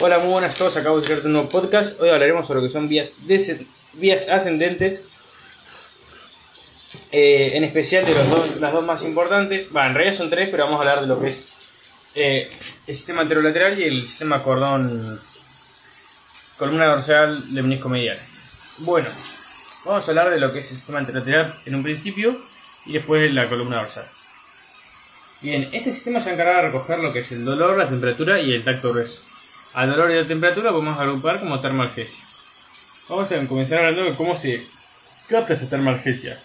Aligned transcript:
Hola, 0.00 0.20
muy 0.20 0.30
buenas 0.30 0.54
a 0.54 0.58
todos. 0.58 0.76
Acabo 0.76 1.00
de 1.00 1.06
crear 1.06 1.26
un 1.26 1.32
nuevo 1.32 1.48
podcast. 1.48 2.00
Hoy 2.00 2.10
hablaremos 2.10 2.46
sobre 2.46 2.60
lo 2.60 2.68
que 2.68 2.72
son 2.72 2.88
vías, 2.88 3.16
vías 3.94 4.28
ascendentes. 4.28 5.06
Eh, 7.10 7.50
en 7.54 7.64
especial 7.64 8.06
de 8.06 8.14
los 8.14 8.30
dos, 8.30 8.60
las 8.60 8.72
dos 8.72 8.84
más 8.84 9.02
importantes. 9.02 9.72
Bueno, 9.72 9.88
en 9.88 9.94
realidad 9.96 10.16
son 10.16 10.30
tres, 10.30 10.50
pero 10.52 10.66
vamos 10.66 10.78
a 10.78 10.82
hablar 10.82 11.00
de 11.00 11.08
lo 11.08 11.20
que 11.20 11.30
es 11.30 11.48
eh, 12.14 12.48
el 12.86 12.94
sistema 12.94 13.22
anterolateral 13.22 13.76
y 13.76 13.84
el 13.84 14.06
sistema 14.06 14.40
cordón 14.40 15.20
columna 16.58 16.86
dorsal 16.86 17.42
menisco 17.50 17.88
medial. 17.88 18.18
Bueno, 18.78 19.08
vamos 19.84 20.06
a 20.06 20.10
hablar 20.12 20.30
de 20.30 20.38
lo 20.38 20.52
que 20.52 20.60
es 20.60 20.70
el 20.70 20.76
sistema 20.76 21.00
anterolateral 21.00 21.52
en 21.66 21.74
un 21.74 21.82
principio 21.82 22.36
y 22.86 22.92
después 22.92 23.34
la 23.34 23.48
columna 23.48 23.78
dorsal. 23.78 24.06
Bien, 25.42 25.68
este 25.72 25.92
sistema 25.92 26.20
se 26.22 26.34
encarga 26.34 26.62
de 26.62 26.68
recoger 26.68 27.00
lo 27.00 27.12
que 27.12 27.18
es 27.18 27.32
el 27.32 27.44
dolor, 27.44 27.76
la 27.76 27.88
temperatura 27.88 28.40
y 28.40 28.52
el 28.52 28.62
tacto 28.62 28.90
grueso. 28.90 29.27
Al 29.74 29.90
dolor 29.90 30.10
y 30.10 30.14
la 30.14 30.24
temperatura 30.24 30.70
podemos 30.70 30.98
agrupar 30.98 31.40
como 31.40 31.60
termalgesia. 31.60 32.24
Vamos 33.08 33.30
a 33.32 33.46
comenzar 33.46 33.78
hablando 33.78 34.04
de 34.04 34.14
cómo 34.14 34.38
se 34.38 34.64
capta 35.28 35.54
esta 35.54 35.66
termalgesia. 35.66 36.38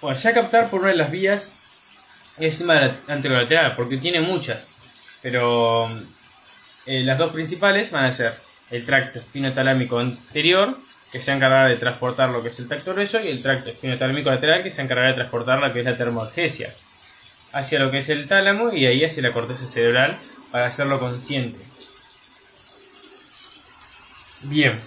Bueno, 0.00 0.16
se 0.16 0.28
va 0.28 0.38
a 0.38 0.42
captar 0.42 0.70
por 0.70 0.80
una 0.80 0.90
de 0.90 0.96
las 0.96 1.10
vías 1.10 1.52
el 2.38 2.50
sistema 2.50 2.90
anterolateral, 3.08 3.74
porque 3.76 3.98
tiene 3.98 4.20
muchas, 4.20 4.68
pero 5.20 5.90
eh, 6.86 7.02
las 7.02 7.18
dos 7.18 7.32
principales 7.32 7.90
van 7.90 8.04
a 8.04 8.14
ser 8.14 8.34
el 8.70 8.86
tracto 8.86 9.18
espinotalámico 9.18 9.98
anterior, 9.98 10.76
que 11.12 11.20
se 11.20 11.32
encargará 11.32 11.68
de 11.68 11.76
transportar 11.76 12.30
lo 12.30 12.42
que 12.42 12.48
es 12.48 12.58
el 12.60 12.68
tacto 12.68 12.92
grueso, 12.94 13.20
y 13.20 13.28
el 13.28 13.42
tracto 13.42 13.70
espinotalámico 13.70 14.30
lateral, 14.30 14.62
que 14.62 14.70
se 14.70 14.80
encargará 14.80 15.08
de 15.08 15.14
transportar 15.14 15.60
lo 15.60 15.72
que 15.72 15.80
es 15.80 15.84
la 15.84 15.96
termalgesia 15.96 16.72
hacia 17.52 17.80
lo 17.80 17.90
que 17.90 17.98
es 17.98 18.08
el 18.08 18.28
tálamo 18.28 18.72
y 18.72 18.86
ahí 18.86 19.04
hacia 19.04 19.22
la 19.22 19.32
corteza 19.32 19.64
cerebral 19.64 20.16
para 20.50 20.66
hacerlo 20.66 20.98
consciente. 20.98 21.58
Bien, 24.44 24.80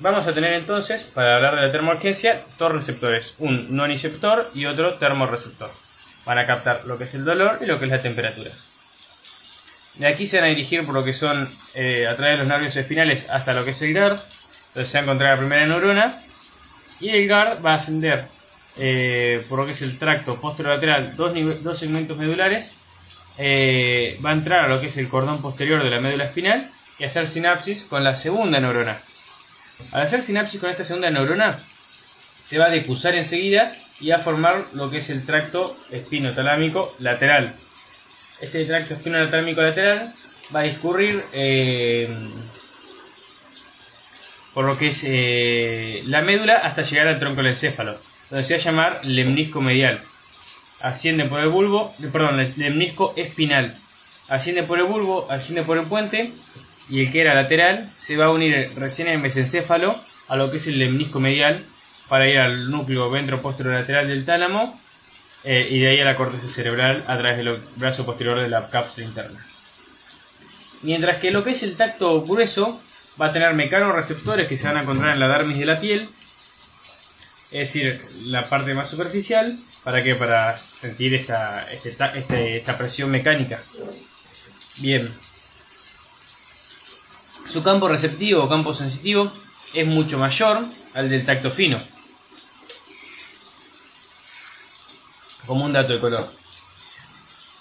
vamos 0.00 0.26
a 0.26 0.34
tener 0.34 0.52
entonces, 0.52 1.02
para 1.02 1.36
hablar 1.36 1.56
de 1.56 1.62
la 1.62 1.72
termourgencia, 1.72 2.38
dos 2.58 2.70
receptores, 2.70 3.34
un 3.38 3.74
noniceptor 3.74 4.46
y 4.54 4.66
otro 4.66 4.94
termorreceptor, 4.94 5.70
para 6.26 6.46
captar 6.46 6.84
lo 6.84 6.98
que 6.98 7.04
es 7.04 7.14
el 7.14 7.24
dolor 7.24 7.60
y 7.62 7.66
lo 7.66 7.78
que 7.78 7.86
es 7.86 7.90
la 7.90 8.02
temperatura. 8.02 8.50
De 9.94 10.06
aquí 10.06 10.26
se 10.26 10.36
van 10.36 10.44
a 10.44 10.48
dirigir 10.48 10.84
por 10.84 10.94
lo 10.94 11.02
que 11.02 11.14
son 11.14 11.48
eh, 11.74 12.06
a 12.06 12.14
través 12.14 12.34
de 12.34 12.38
los 12.40 12.48
nervios 12.48 12.76
espinales 12.76 13.30
hasta 13.30 13.54
lo 13.54 13.64
que 13.64 13.70
es 13.70 13.80
el 13.80 13.94
GARD, 13.94 14.20
entonces 14.68 14.92
se 14.92 14.98
va 14.98 15.00
a 15.00 15.04
encontrar 15.04 15.30
la 15.32 15.38
primera 15.38 15.66
neurona 15.66 16.14
y 17.00 17.08
el 17.08 17.26
GARD 17.26 17.64
va 17.64 17.72
a 17.72 17.76
ascender 17.76 18.26
eh, 18.76 19.42
por 19.48 19.60
lo 19.60 19.66
que 19.66 19.72
es 19.72 19.80
el 19.80 19.98
tracto 19.98 20.38
posterolateral, 20.38 21.16
dos, 21.16 21.32
dos 21.62 21.78
segmentos 21.78 22.18
medulares, 22.18 22.74
eh, 23.38 24.20
va 24.22 24.30
a 24.30 24.34
entrar 24.34 24.66
a 24.66 24.68
lo 24.68 24.78
que 24.78 24.88
es 24.88 24.96
el 24.98 25.08
cordón 25.08 25.40
posterior 25.40 25.82
de 25.82 25.88
la 25.88 26.00
médula 26.00 26.24
espinal 26.24 26.70
y 26.98 27.04
hacer 27.04 27.28
sinapsis 27.28 27.84
con 27.84 28.04
la 28.04 28.16
segunda 28.16 28.60
neurona. 28.60 28.98
Al 29.92 30.02
hacer 30.02 30.22
sinapsis 30.22 30.60
con 30.60 30.70
esta 30.70 30.84
segunda 30.84 31.10
neurona, 31.10 31.58
se 32.46 32.58
va 32.58 32.66
a 32.66 32.70
decusar 32.70 33.14
enseguida 33.14 33.74
y 34.00 34.10
a 34.10 34.18
formar 34.18 34.64
lo 34.72 34.90
que 34.90 34.98
es 34.98 35.10
el 35.10 35.24
tracto 35.24 35.76
espinotalámico 35.90 36.92
lateral. 37.00 37.54
Este 38.40 38.64
tracto 38.64 38.94
espinotalámico 38.94 39.60
lateral 39.60 40.12
va 40.54 40.60
a 40.60 40.64
discurrir 40.64 41.24
eh, 41.32 42.08
por 44.54 44.64
lo 44.64 44.78
que 44.78 44.88
es 44.88 46.06
la 46.08 46.22
médula 46.22 46.56
hasta 46.56 46.82
llegar 46.82 47.08
al 47.08 47.18
tronco 47.18 47.42
del 47.42 47.52
encéfalo 47.52 47.98
donde 48.30 48.44
se 48.44 48.54
va 48.54 48.60
a 48.60 48.64
llamar 48.64 49.00
lemnisco 49.04 49.60
medial. 49.60 50.00
Asciende 50.80 51.24
por 51.24 51.40
el 51.40 51.48
bulbo, 51.48 51.94
perdón, 52.12 52.52
lemnisco 52.56 53.14
espinal. 53.16 53.74
Asciende 54.28 54.62
por 54.62 54.78
el 54.78 54.84
bulbo, 54.84 55.26
asciende 55.30 55.62
por 55.62 55.78
el 55.78 55.86
puente 55.86 56.30
y 56.88 57.04
el 57.04 57.12
que 57.12 57.20
era 57.20 57.34
lateral 57.34 57.88
se 57.98 58.16
va 58.16 58.26
a 58.26 58.30
unir 58.30 58.72
recién 58.76 59.08
en 59.08 59.14
el 59.14 59.20
mesencéfalo 59.20 59.94
a 60.28 60.36
lo 60.36 60.50
que 60.50 60.58
es 60.58 60.66
el 60.66 60.78
lemnisco 60.78 61.20
medial 61.20 61.62
para 62.08 62.28
ir 62.28 62.38
al 62.38 62.70
núcleo 62.70 63.10
lateral 63.10 64.08
del 64.08 64.24
tálamo 64.24 64.78
eh, 65.44 65.66
y 65.70 65.80
de 65.80 65.88
ahí 65.88 66.00
a 66.00 66.04
la 66.04 66.16
corteza 66.16 66.48
cerebral 66.48 67.04
a 67.06 67.18
través 67.18 67.38
del 67.38 67.58
brazo 67.76 68.04
posterior 68.04 68.38
de 68.38 68.48
la 68.48 68.68
cápsula 68.70 69.06
interna. 69.06 69.38
Mientras 70.82 71.18
que 71.18 71.30
lo 71.30 71.44
que 71.44 71.50
es 71.50 71.62
el 71.62 71.76
tacto 71.76 72.22
grueso 72.22 72.80
va 73.20 73.26
a 73.26 73.32
tener 73.32 73.52
mecanorreceptores 73.54 74.48
que 74.48 74.56
se 74.56 74.66
van 74.66 74.78
a 74.78 74.82
encontrar 74.82 75.12
en 75.12 75.20
la 75.20 75.28
dermis 75.28 75.58
de 75.58 75.66
la 75.66 75.80
piel 75.80 76.08
es 77.50 77.60
decir, 77.60 78.00
la 78.26 78.46
parte 78.48 78.74
más 78.74 78.90
superficial, 78.90 79.56
¿para 79.82 80.02
qué? 80.02 80.14
Para 80.14 80.56
sentir 80.58 81.14
esta, 81.14 81.66
este 81.72 81.96
este, 82.14 82.58
esta 82.58 82.76
presión 82.76 83.10
mecánica. 83.10 83.58
Bien. 84.76 85.10
Su 87.50 87.62
campo 87.62 87.88
receptivo 87.88 88.44
o 88.44 88.48
campo 88.48 88.74
sensitivo 88.74 89.32
es 89.72 89.86
mucho 89.86 90.18
mayor 90.18 90.66
al 90.94 91.08
del 91.08 91.24
tacto 91.24 91.50
fino. 91.50 91.80
Como 95.46 95.64
un 95.64 95.72
dato 95.72 95.94
de 95.94 96.00
color. 96.00 96.28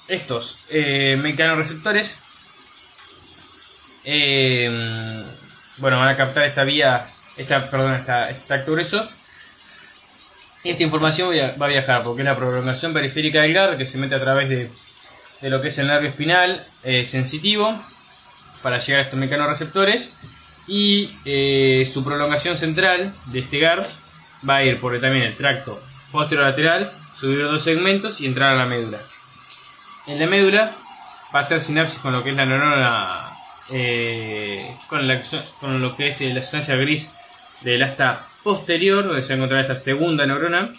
Estos 0.07 0.59
eh, 0.69 1.17
mecanorreceptores 1.21 2.19
eh, 4.03 5.23
bueno, 5.77 5.99
van 5.99 6.09
a 6.09 6.17
captar 6.17 6.45
esta 6.45 6.63
vía, 6.63 7.05
esta, 7.37 7.69
perdón, 7.69 7.95
esta, 7.95 8.29
este 8.29 8.47
tacto 8.47 8.71
grueso 8.71 9.07
esta 10.63 10.83
información 10.83 11.29
va 11.61 11.65
a 11.65 11.69
viajar 11.69 12.03
porque 12.03 12.21
es 12.21 12.25
la 12.25 12.35
prolongación 12.35 12.93
periférica 12.93 13.41
del 13.41 13.53
GARD 13.53 13.77
que 13.77 13.85
se 13.85 13.97
mete 13.97 14.15
a 14.15 14.19
través 14.19 14.49
de, 14.49 14.69
lo 15.49 15.61
que 15.61 15.69
es 15.69 15.77
el 15.77 15.87
nervio 15.87 16.09
espinal 16.09 16.63
eh, 16.83 17.05
sensitivo 17.05 17.77
para 18.61 18.79
llegar 18.79 19.01
a 19.01 19.03
estos 19.03 19.19
mecanorreceptores 19.19 20.17
y 20.67 21.09
eh, 21.25 21.89
su 21.91 22.03
prolongación 22.03 22.57
central 22.57 23.11
de 23.27 23.39
este 23.39 23.59
GARD 23.59 23.85
va 24.47 24.57
a 24.57 24.63
ir 24.63 24.79
por 24.79 24.99
también 24.99 25.25
el 25.25 25.35
tracto 25.35 25.79
posterolateral, 26.11 26.91
subir 27.17 27.39
los 27.39 27.51
dos 27.51 27.63
segmentos 27.63 28.21
y 28.21 28.25
entrar 28.25 28.53
a 28.53 28.57
la 28.57 28.65
médula. 28.65 28.99
En 30.07 30.19
la 30.19 30.27
médula 30.27 30.71
va 31.33 31.39
a 31.39 31.43
hacer 31.43 31.61
sinapsis 31.61 31.99
con 31.99 32.13
lo 32.13 32.23
que 32.23 32.31
es 32.31 32.35
la 32.35 32.45
neurona, 32.45 33.29
eh, 33.71 34.75
con, 34.87 35.01
con 35.59 35.81
lo 35.81 35.95
que 35.95 36.09
es 36.09 36.21
la 36.21 36.41
sustancia 36.41 36.75
gris 36.75 37.13
del 37.61 37.83
asta 37.83 38.21
posterior, 38.43 39.05
donde 39.05 39.23
se 39.23 39.35
va 39.35 39.57
a 39.57 39.61
esta 39.61 39.75
segunda 39.75 40.25
neurona. 40.25 40.69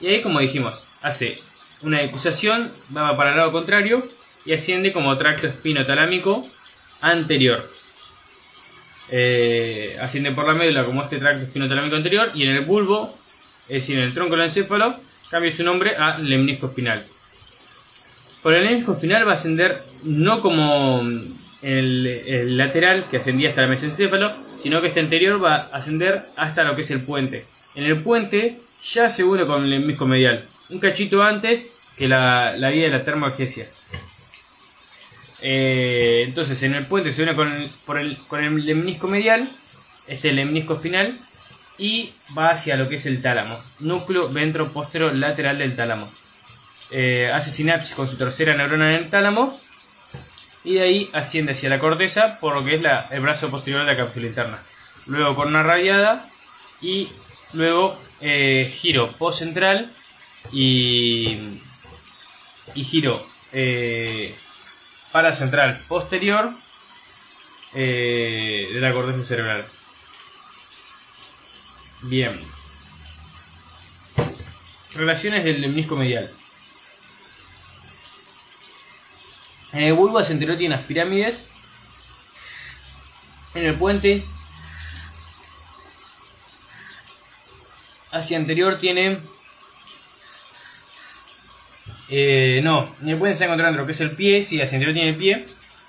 Y 0.00 0.08
ahí, 0.08 0.22
como 0.22 0.38
dijimos, 0.38 0.88
hace 1.02 1.36
una 1.82 2.00
decusación, 2.00 2.70
va 2.96 3.16
para 3.16 3.30
el 3.30 3.36
lado 3.36 3.52
contrario 3.52 4.02
y 4.44 4.52
asciende 4.52 4.92
como 4.92 5.16
tracto 5.16 5.46
espinotalámico 5.46 6.46
anterior. 7.00 7.68
Eh, 9.10 9.96
asciende 10.00 10.32
por 10.32 10.46
la 10.46 10.54
médula 10.54 10.84
como 10.84 11.02
este 11.02 11.18
tracto 11.18 11.44
espinotalámico 11.44 11.96
anterior 11.96 12.30
y 12.34 12.42
en 12.42 12.50
el 12.50 12.64
bulbo, 12.64 13.14
es 13.68 13.76
decir, 13.76 13.98
en 13.98 14.04
el 14.04 14.14
tronco 14.14 14.36
del 14.36 14.46
encéfalo, 14.46 14.94
cambia 15.30 15.54
su 15.54 15.64
nombre 15.64 15.96
a 15.96 16.18
lemnisco 16.18 16.66
espinal. 16.66 17.04
Por 18.42 18.54
el 18.54 18.64
lemnisco 18.64 18.92
espinal 18.92 19.26
va 19.26 19.32
a 19.32 19.34
ascender 19.34 19.82
no 20.04 20.40
como 20.40 21.00
el, 21.62 22.06
el 22.06 22.56
lateral 22.56 23.04
que 23.10 23.16
ascendía 23.16 23.50
hasta 23.50 23.64
el 23.64 23.70
mesencéfalo, 23.70 24.32
sino 24.62 24.80
que 24.80 24.88
este 24.88 25.00
anterior 25.00 25.42
va 25.42 25.56
a 25.56 25.78
ascender 25.78 26.22
hasta 26.36 26.64
lo 26.64 26.76
que 26.76 26.82
es 26.82 26.90
el 26.90 27.00
puente. 27.00 27.44
En 27.74 27.84
el 27.84 27.96
puente 27.96 28.58
ya 28.84 29.10
se 29.10 29.24
une 29.24 29.46
con 29.46 29.64
el 29.64 29.70
lemnisco 29.70 30.06
medial, 30.06 30.44
un 30.70 30.80
cachito 30.80 31.22
antes 31.22 31.74
que 31.96 32.08
la, 32.08 32.54
la 32.56 32.70
vía 32.70 32.84
de 32.84 32.90
la 32.90 33.04
termogesia. 33.04 33.66
Eh, 35.40 36.24
entonces 36.26 36.62
en 36.62 36.74
el 36.74 36.86
puente 36.86 37.12
se 37.12 37.22
une 37.22 37.34
con 37.36 37.52
el, 37.52 37.70
por 37.86 37.98
el, 37.98 38.16
con 38.26 38.42
el 38.42 38.64
lemnisco 38.64 39.06
medial, 39.06 39.48
este 40.06 40.32
lemnisco 40.32 40.74
espinal, 40.74 41.16
y 41.78 42.12
va 42.36 42.50
hacia 42.50 42.76
lo 42.76 42.88
que 42.88 42.96
es 42.96 43.06
el 43.06 43.22
tálamo, 43.22 43.58
núcleo 43.78 44.28
ventropostero 44.30 45.12
lateral 45.12 45.58
del 45.58 45.76
tálamo. 45.76 46.08
Eh, 46.90 47.30
hace 47.32 47.50
sinapsis 47.50 47.94
con 47.94 48.10
su 48.10 48.16
tercera 48.16 48.56
neurona 48.56 48.94
en 48.94 49.04
el 49.04 49.10
tálamo 49.10 49.54
y 50.64 50.74
de 50.74 50.82
ahí 50.82 51.10
asciende 51.12 51.52
hacia 51.52 51.68
la 51.68 51.78
corteza 51.78 52.38
por 52.40 52.54
lo 52.54 52.64
que 52.64 52.76
es 52.76 52.82
el 53.10 53.20
brazo 53.20 53.50
posterior 53.50 53.84
de 53.84 53.92
la 53.92 53.96
cápsula 53.96 54.26
interna. 54.26 54.58
Luego 55.06 55.36
con 55.36 55.48
una 55.48 55.62
radiada 55.62 56.24
y 56.80 57.08
luego 57.52 57.96
eh, 58.20 58.74
giro 58.74 59.10
post 59.12 59.40
central 59.40 59.90
y, 60.50 61.38
y 62.74 62.84
giro 62.84 63.24
eh, 63.52 64.34
para 65.12 65.34
central 65.34 65.78
posterior 65.88 66.50
eh, 67.74 68.68
de 68.72 68.80
la 68.80 68.92
corteza 68.92 69.24
cerebral. 69.24 69.64
Bien. 72.02 72.38
Relaciones 74.94 75.44
del 75.44 75.60
menisco 75.60 75.96
medial. 75.96 76.30
En 79.72 79.82
el 79.84 79.92
bulbo 79.92 80.18
anterior 80.18 80.56
tiene 80.56 80.76
las 80.76 80.84
pirámides. 80.84 81.40
En 83.54 83.66
el 83.66 83.76
puente 83.76 84.24
hacia 88.12 88.38
anterior 88.38 88.78
tiene... 88.78 89.18
Eh, 92.10 92.60
no, 92.62 92.88
en 93.02 93.10
el 93.10 93.16
puente 93.18 93.36
se 93.36 93.44
encontrando 93.44 93.80
lo 93.80 93.86
que 93.86 93.92
es 93.92 94.00
el 94.00 94.12
pie, 94.12 94.44
sí, 94.44 94.60
hacia 94.60 94.76
anterior 94.76 94.94
tiene 94.94 95.10
el 95.10 95.16
pie. 95.16 95.44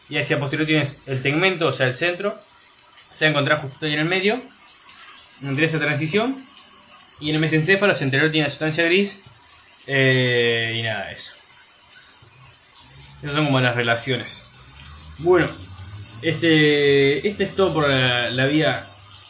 y 0.09 0.17
hacia 0.17 0.39
posterior 0.39 0.67
tienes 0.67 0.99
el 1.05 1.21
tegmento, 1.21 1.67
o 1.67 1.71
sea, 1.71 1.87
el 1.87 1.95
centro, 1.95 2.35
se 3.11 3.25
va 3.25 3.29
a 3.29 3.31
encontrar 3.31 3.61
justo 3.61 3.85
ahí 3.85 3.93
en 3.93 3.99
el 3.99 4.05
medio, 4.05 4.41
entre 5.43 5.65
esa 5.65 5.77
transición, 5.77 6.35
y 7.19 7.29
en 7.29 7.35
el 7.35 7.41
mesencéfalo 7.41 7.93
central 7.95 8.31
tiene 8.31 8.47
la 8.47 8.49
sustancia 8.49 8.85
gris, 8.85 9.21
eh, 9.85 10.75
y 10.77 10.81
nada, 10.81 11.11
eso. 11.11 11.33
Esas 13.21 13.35
son 13.35 13.45
como 13.45 13.59
las 13.59 13.75
relaciones. 13.75 14.45
Bueno, 15.19 15.47
este, 16.21 17.27
este 17.27 17.43
es 17.43 17.55
todo 17.55 17.73
por 17.73 17.87
la, 17.87 18.45
vía 18.45 18.85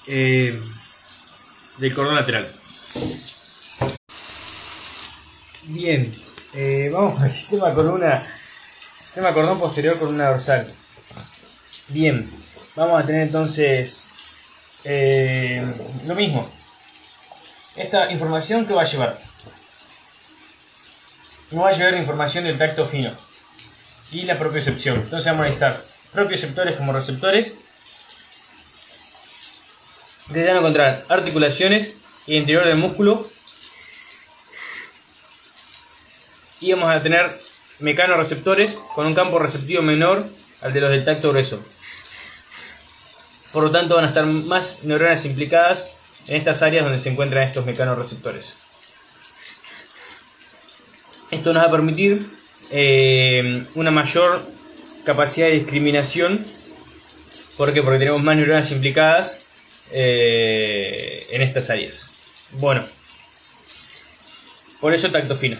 eh, 0.07 0.59
del 1.77 1.93
cordón 1.93 2.15
lateral. 2.15 2.47
Bien, 5.63 6.13
eh, 6.53 6.89
vamos 6.91 7.21
al 7.21 7.31
sistema 7.31 7.73
columna, 7.73 8.25
sistema 9.03 9.33
cordón 9.33 9.59
posterior 9.59 9.99
con 9.99 10.09
una 10.09 10.29
dorsal. 10.29 10.67
Bien, 11.89 12.27
vamos 12.75 13.01
a 13.01 13.05
tener 13.05 13.23
entonces 13.23 14.07
eh, 14.83 15.63
lo 16.05 16.15
mismo. 16.15 16.49
Esta 17.75 18.11
información 18.11 18.65
que 18.65 18.73
va 18.73 18.83
a 18.83 18.91
llevar. 18.91 19.19
Nos 21.51 21.63
va 21.63 21.69
a 21.69 21.73
llevar 21.73 21.95
información 21.95 22.43
del 22.43 22.57
tacto 22.57 22.85
fino 22.85 23.11
y 24.11 24.23
la 24.23 24.37
propiocepción. 24.37 24.95
Entonces 24.97 25.25
vamos 25.25 25.41
a 25.41 25.49
necesitar 25.49 25.83
propioceptores 26.13 26.77
como 26.77 26.93
receptores 26.93 27.53
a 30.35 30.57
encontrar 30.57 31.05
articulaciones 31.09 31.93
y 32.27 32.35
interior 32.35 32.65
del 32.65 32.77
músculo 32.77 33.25
y 36.61 36.71
vamos 36.71 36.89
a 36.89 37.01
tener 37.01 37.29
mecanorreceptores 37.79 38.75
con 38.93 39.07
un 39.07 39.15
campo 39.15 39.39
receptivo 39.39 39.81
menor 39.81 40.25
al 40.61 40.73
de 40.73 40.81
los 40.81 40.89
del 40.89 41.05
tacto 41.05 41.29
grueso. 41.29 41.59
Por 43.53 43.63
lo 43.63 43.71
tanto 43.71 43.95
van 43.95 44.05
a 44.05 44.09
estar 44.09 44.25
más 44.25 44.83
neuronas 44.83 45.25
implicadas 45.25 45.87
en 46.27 46.35
estas 46.35 46.61
áreas 46.61 46.83
donde 46.83 47.01
se 47.01 47.09
encuentran 47.09 47.47
estos 47.47 47.65
mecanorreceptores. 47.65 48.57
Esto 51.31 51.53
nos 51.53 51.63
va 51.63 51.67
a 51.67 51.71
permitir 51.71 52.23
eh, 52.71 53.63
una 53.75 53.91
mayor 53.91 54.41
capacidad 55.03 55.47
de 55.47 55.53
discriminación. 55.53 56.37
¿Por 57.57 57.73
Porque 57.73 57.99
tenemos 57.99 58.21
más 58.23 58.35
neuronas 58.35 58.71
implicadas 58.71 59.49
eh, 59.91 61.25
en 61.31 61.41
estas 61.41 61.69
áreas. 61.69 62.09
Bueno, 62.53 62.83
por 64.79 64.93
eso 64.93 65.11
tacto 65.11 65.35
fino. 65.35 65.57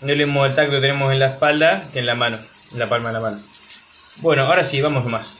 No 0.00 0.12
el 0.12 0.18
mismo 0.18 0.48
tacto 0.50 0.72
que 0.72 0.80
tenemos 0.80 1.12
en 1.12 1.18
la 1.18 1.26
espalda 1.26 1.82
que 1.92 1.98
en 1.98 2.06
la 2.06 2.14
mano, 2.14 2.38
en 2.72 2.78
la 2.78 2.88
palma 2.88 3.08
de 3.08 3.14
la 3.14 3.20
mano. 3.20 3.38
Bueno, 4.18 4.46
ahora 4.46 4.64
sí, 4.64 4.80
vamos 4.80 5.04
más. 5.06 5.34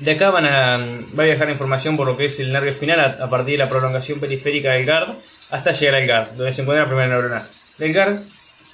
De 0.00 0.12
acá 0.12 0.30
van 0.30 0.46
a, 0.46 0.78
va 1.18 1.22
a 1.24 1.26
viajar 1.26 1.50
información 1.50 1.96
por 1.96 2.06
lo 2.06 2.16
que 2.16 2.26
es 2.26 2.38
el 2.40 2.52
nervio 2.52 2.70
espinal 2.70 3.00
a, 3.20 3.28
partir 3.28 3.58
de 3.58 3.64
la 3.64 3.68
prolongación 3.68 4.20
periférica 4.20 4.72
del 4.72 4.86
GARD 4.86 5.08
hasta 5.50 5.72
llegar 5.72 5.96
al 5.96 6.06
GARD, 6.06 6.28
donde 6.36 6.54
se 6.54 6.62
encuentra 6.62 6.84
la 6.84 6.88
primera 6.88 7.08
neurona. 7.08 7.46
Del 7.78 7.92
GARD 7.92 8.20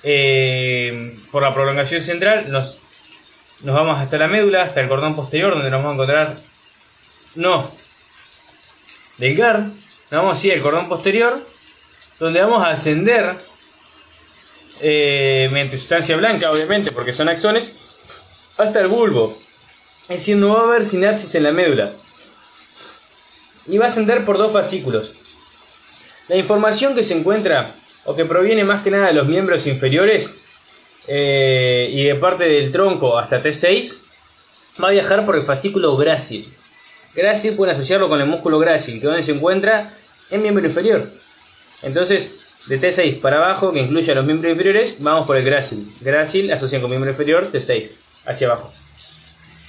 eh, 0.02 1.16
por 1.32 1.42
la 1.42 1.54
prolongación 1.54 2.02
central 2.02 2.52
nos, 2.52 2.78
nos 3.62 3.74
vamos 3.74 3.98
hasta 3.98 4.18
la 4.18 4.28
médula, 4.28 4.62
hasta 4.62 4.80
el 4.80 4.88
cordón 4.88 5.16
posterior, 5.16 5.54
donde 5.54 5.70
nos 5.70 5.82
vamos 5.82 5.92
a 5.92 6.02
encontrar. 6.02 6.36
No. 7.36 7.70
Del 9.16 9.34
GAR, 9.34 9.60
nos 9.60 10.10
vamos 10.10 10.38
así 10.38 10.50
al 10.50 10.60
cordón 10.60 10.88
posterior, 10.88 11.40
donde 12.20 12.42
vamos 12.42 12.62
a 12.62 12.70
ascender 12.70 13.34
eh, 14.80 15.48
mediante 15.52 15.78
sustancia 15.78 16.16
blanca, 16.16 16.50
obviamente, 16.50 16.92
porque 16.92 17.12
son 17.12 17.28
axones, 17.28 17.72
hasta 18.58 18.80
el 18.80 18.88
bulbo. 18.88 19.36
Es 20.02 20.16
decir, 20.16 20.36
no 20.36 20.54
va 20.54 20.60
a 20.60 20.64
haber 20.64 20.86
sinapsis 20.86 21.34
en 21.34 21.42
la 21.44 21.52
médula. 21.52 21.92
Y 23.66 23.78
va 23.78 23.86
a 23.86 23.88
ascender 23.88 24.24
por 24.24 24.36
dos 24.36 24.52
fascículos. 24.52 25.12
La 26.28 26.36
información 26.36 26.94
que 26.94 27.02
se 27.02 27.14
encuentra 27.14 27.74
o 28.04 28.14
que 28.14 28.24
proviene 28.24 28.64
más 28.64 28.82
que 28.82 28.90
nada 28.90 29.08
de 29.08 29.14
los 29.14 29.26
miembros 29.26 29.66
inferiores 29.66 30.44
eh, 31.06 31.88
y 31.92 32.04
de 32.04 32.14
parte 32.14 32.44
del 32.44 32.72
tronco 32.72 33.18
hasta 33.18 33.42
T6, 33.42 33.98
va 34.82 34.88
a 34.88 34.92
viajar 34.92 35.24
por 35.24 35.36
el 35.36 35.42
fascículo 35.42 35.96
grácil. 35.96 36.52
Grácil 37.14 37.54
pueden 37.54 37.76
asociarlo 37.76 38.08
con 38.08 38.20
el 38.20 38.26
músculo 38.26 38.58
grácil, 38.58 39.00
que 39.00 39.06
donde 39.06 39.22
se 39.22 39.32
encuentra 39.32 39.90
en 40.30 40.42
miembro 40.42 40.64
inferior. 40.66 41.08
Entonces, 41.82 42.43
de 42.66 42.80
T6 42.80 43.20
para 43.20 43.36
abajo, 43.36 43.72
que 43.72 43.80
incluye 43.80 44.10
a 44.10 44.14
los 44.14 44.24
miembros 44.24 44.50
inferiores, 44.50 44.96
vamos 45.00 45.26
por 45.26 45.36
el 45.36 45.44
grácil. 45.44 45.86
Grácil 46.00 46.52
asocian 46.52 46.80
con 46.80 46.90
miembro 46.90 47.10
inferior, 47.10 47.50
T6, 47.52 47.90
hacia 48.26 48.46
abajo. 48.46 48.72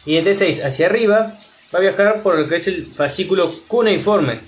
Y 0.05 0.19
de 0.19 0.35
T6 0.35 0.63
hacia 0.63 0.85
arriba, 0.85 1.37
va 1.73 1.79
a 1.79 1.81
viajar 1.81 2.21
por 2.21 2.39
el 2.39 2.47
que 2.47 2.55
es 2.55 2.67
el 2.67 2.85
fascículo 2.85 3.51
cuneiforme, 3.67 4.39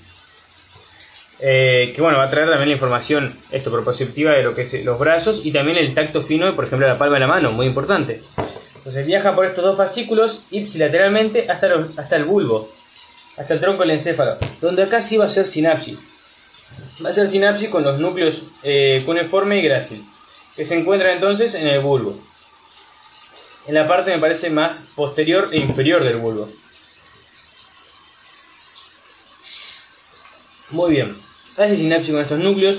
eh, 1.40 1.92
que 1.94 2.02
bueno, 2.02 2.18
va 2.18 2.24
a 2.24 2.30
traer 2.30 2.48
también 2.48 2.70
la 2.70 2.74
información 2.74 3.32
esto 3.52 3.70
propositiva 3.70 4.32
de 4.32 4.42
lo 4.42 4.54
que 4.54 4.62
es 4.62 4.84
los 4.84 4.98
brazos 4.98 5.42
y 5.44 5.52
también 5.52 5.78
el 5.78 5.94
tacto 5.94 6.22
fino, 6.22 6.54
por 6.56 6.64
ejemplo, 6.64 6.88
la 6.88 6.98
palma 6.98 7.14
de 7.14 7.20
la 7.20 7.26
mano, 7.26 7.52
muy 7.52 7.66
importante. 7.66 8.20
Entonces 8.78 9.06
viaja 9.06 9.34
por 9.34 9.44
estos 9.44 9.62
dos 9.62 9.76
fascículos 9.76 10.46
ipsilateralmente 10.50 11.48
hasta, 11.50 11.68
hasta 11.96 12.16
el 12.16 12.24
bulbo, 12.24 12.68
hasta 13.36 13.54
el 13.54 13.60
tronco 13.60 13.82
del 13.82 13.92
encéfalo, 13.92 14.36
donde 14.60 14.82
acá 14.82 15.02
sí 15.02 15.16
va 15.16 15.26
a 15.26 15.30
ser 15.30 15.46
sinapsis. 15.46 16.17
Va 17.04 17.10
a 17.10 17.14
ser 17.14 17.30
sinapsis 17.30 17.68
con 17.68 17.84
los 17.84 18.00
núcleos 18.00 18.42
eh, 18.62 19.02
cuneiforme 19.06 19.58
y 19.58 19.62
grácil, 19.62 20.04
que 20.56 20.64
se 20.64 20.78
encuentran 20.78 21.12
entonces 21.12 21.54
en 21.54 21.68
el 21.68 21.80
bulbo. 21.80 22.18
En 23.66 23.74
la 23.74 23.86
parte 23.86 24.10
me 24.10 24.18
parece 24.18 24.50
más 24.50 24.78
posterior 24.94 25.48
e 25.52 25.58
inferior 25.58 26.02
del 26.02 26.16
bulbo. 26.16 26.48
Muy 30.70 30.92
bien 30.92 31.28
hace 31.64 31.76
sinapsis 31.76 32.12
con 32.12 32.22
estos 32.22 32.38
núcleos 32.38 32.78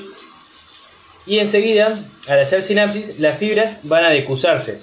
y 1.26 1.40
enseguida, 1.40 2.00
al 2.28 2.40
hacer 2.40 2.64
sinapsis, 2.64 3.20
las 3.20 3.38
fibras 3.38 3.82
van 3.84 4.06
a 4.06 4.10
decusarse. 4.10 4.82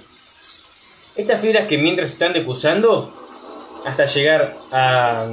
Estas 1.16 1.40
fibras 1.40 1.66
que 1.66 1.78
mientras 1.78 2.10
están 2.10 2.32
decusando, 2.34 3.12
hasta 3.84 4.04
llegar 4.06 4.54
a... 4.70 5.26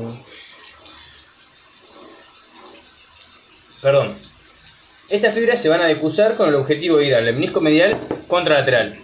Perdón. 3.84 4.16
Estas 5.10 5.36
fibras 5.36 5.62
se 5.62 5.68
van 5.70 5.82
a 5.82 5.86
decusar 5.86 6.36
con 6.36 6.48
el 6.48 6.56
objetivo 6.56 6.98
de 6.98 7.08
ir 7.08 7.16
al 7.16 7.26
menisco 7.34 7.60
medial 7.60 7.98
contralateral. 8.28 8.96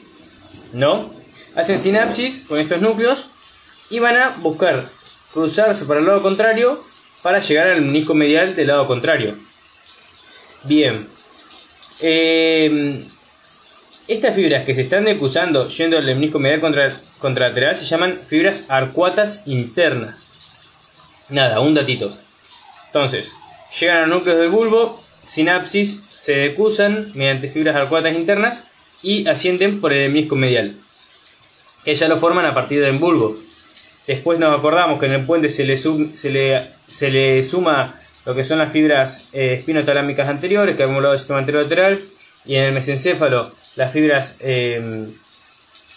¿No? 0.74 1.14
Hacen 1.56 1.81
sinapsis 1.81 2.46
con 2.48 2.60
estos 2.60 2.81
núcleos 2.81 3.30
y 3.90 4.00
van 4.00 4.16
a 4.16 4.30
buscar 4.38 4.84
cruzarse 5.34 5.86
para 5.86 6.00
el 6.00 6.08
lado 6.08 6.22
contrario 6.22 6.82
para 7.22 7.39
llegar 7.39 7.70
al 7.72 7.82
menisco 7.82 8.13
medial 8.13 8.56
del 8.56 8.68
lado 8.68 8.88
contrario. 8.88 9.36
Bien. 10.63 11.08
Em, 12.00 13.06
estas 14.08 14.34
fibras 14.34 14.65
que 14.65 14.75
se 14.75 14.82
están 14.82 15.03
decusando 15.03 15.68
yendo 15.68 15.98
al 15.98 16.06
menisco 16.06 16.39
medial 16.39 16.62
contra, 16.62 16.98
contralateral 17.20 17.77
se 17.77 17.86
llaman 17.86 18.18
fibras 18.18 18.65
arcuatas 18.70 19.44
internas. 19.46 21.25
Nada, 21.30 21.60
un 21.60 21.74
datito. 21.74 22.12
Entonces, 22.88 23.30
llegan 23.80 23.98
a 23.98 24.08
los 24.08 24.18
núcleos 24.18 24.40
del 24.40 24.50
bulbo, 24.50 25.02
sinapsis, 25.28 26.02
se 26.20 26.34
decusan 26.34 27.12
mediante 27.16 27.50
fibras 27.50 27.76
arcuatas 27.76 28.16
internas 28.16 28.68
y 29.02 29.28
ascienden 29.28 29.80
por 29.80 29.94
el 29.94 30.12
menisco 30.12 30.36
medial. 30.36 30.76
Que 31.86 31.96
ya 31.96 32.08
lo 32.08 32.18
forman 32.18 32.46
a 32.46 32.54
partir 32.54 32.82
del 32.82 32.98
bulbo. 32.98 33.38
Después 34.06 34.40
nos 34.40 34.58
acordamos 34.58 35.00
que 35.00 35.06
en 35.06 35.14
el 35.14 35.26
puente 35.26 35.50
se 35.50 35.64
le, 35.64 35.78
se 35.78 36.32
le, 36.32 36.68
se 36.92 37.10
le 37.10 37.44
suma 37.44 37.96
lo 38.26 38.36
que 38.36 38.44
son 38.44 38.60
las 38.60 38.72
fibras 38.72 39.30
eh, 39.34 39.56
espinotalámicas 39.58 40.28
anteriores, 40.28 40.76
que 40.76 40.84
hemos 40.84 40.98
hablado 40.98 41.14
del 41.14 41.20
sistema 41.20 41.40
anterolateral, 41.40 42.00
y 42.46 42.56
en 42.56 42.64
el 42.64 42.74
mesencéfalo 42.74 43.52
las 43.76 43.92
fibras 43.92 44.38
eh, 44.42 45.08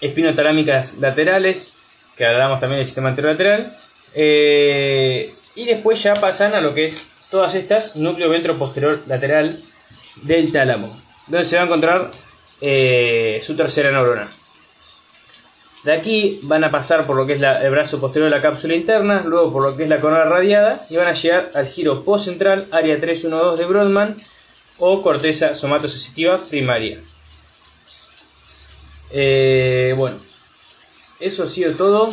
espinotalámicas 0.01 0.99
laterales, 0.99 1.73
que 2.17 2.27
hablamos 2.27 2.61
también 2.61 2.79
del 2.79 2.87
sistema 2.87 3.11
anterolateral, 3.11 3.77
eh, 4.15 5.35
y 5.55 5.65
después 5.65 6.03
ya 6.03 6.15
pasan 6.15 6.55
a 6.55 6.61
lo 6.61 6.75
que 6.75 6.87
es 6.87 7.12
todas 7.33 7.57
estas, 7.57 7.97
núcleo 7.97 8.31
ventro 8.31 8.57
posterior 8.57 9.03
lateral 9.09 9.59
del 10.23 10.53
tálamo, 10.53 10.89
donde 11.27 11.49
se 11.49 11.57
va 11.57 11.63
a 11.63 11.65
encontrar 11.65 12.11
su 12.61 13.57
tercera 13.57 13.91
neurona. 13.91 14.31
De 15.85 15.93
aquí 15.93 16.39
van 16.45 16.63
a 16.63 16.71
pasar 16.71 17.07
por 17.07 17.17
lo 17.17 17.27
que 17.27 17.33
es 17.33 17.43
el 17.43 17.71
brazo 17.71 18.01
posterior 18.01 18.31
de 18.31 18.37
la 18.37 18.43
cápsula 18.43 18.77
interna, 18.77 19.23
luego 19.25 19.53
por 19.53 19.65
lo 19.65 19.77
que 19.77 19.83
es 19.83 19.89
la 19.89 20.01
corona 20.01 20.25
radiada 20.25 20.81
y 20.89 20.97
van 20.97 21.09
a 21.09 21.15
llegar 21.15 21.51
al 21.55 21.67
giro 21.67 22.05
postcentral, 22.05 22.69
área 22.71 23.01
312 23.01 23.61
de 23.61 23.69
Brodmann 23.69 24.17
o 24.79 25.03
corteza 25.03 25.57
somatosensitiva 25.57 26.39
primaria. 26.49 26.99
Eh, 29.11 29.93
bueno, 29.97 30.17
eso 31.19 31.43
ha 31.43 31.49
sido 31.49 31.75
todo. 31.75 32.13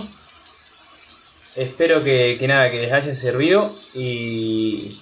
Espero 1.55 2.03
que, 2.03 2.43
nada, 2.47 2.71
que 2.71 2.81
les 2.81 2.91
haya 2.91 3.13
servido 3.13 3.71
y 3.93 4.99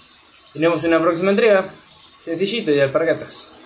tenemos 0.58 0.84
una 0.84 1.00
próxima 1.00 1.30
entrega. 1.30 1.66
Sencillito 2.24 2.72
y 2.72 2.80
alpargatas. 2.80 3.57